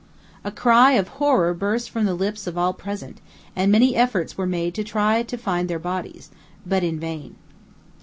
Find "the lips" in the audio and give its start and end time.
2.05-2.47